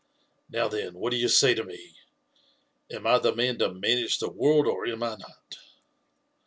[0.49, 1.95] Now, then, what d'ye say to me?—
[2.91, 5.55] am I the man to manage the world, or am I not?"